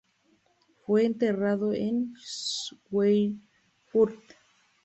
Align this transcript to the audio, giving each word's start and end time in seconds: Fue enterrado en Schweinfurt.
Fue 0.83 1.05
enterrado 1.05 1.73
en 1.73 2.15
Schweinfurt. 2.17 4.15